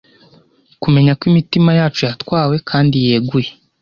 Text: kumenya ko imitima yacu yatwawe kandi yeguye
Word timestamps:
kumenya 0.81 1.11
ko 1.19 1.23
imitima 1.31 1.69
yacu 1.79 2.01
yatwawe 2.07 2.55
kandi 2.69 2.95
yeguye 3.05 3.49